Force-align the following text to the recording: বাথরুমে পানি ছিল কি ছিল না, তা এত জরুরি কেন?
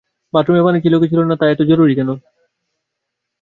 বাথরুমে 0.33 0.65
পানি 0.65 0.77
ছিল 0.83 0.93
কি 1.01 1.07
ছিল 1.11 1.21
না, 1.23 1.35
তা 1.39 1.45
এত 1.49 1.61
জরুরি 1.69 1.93
কেন? 1.95 2.09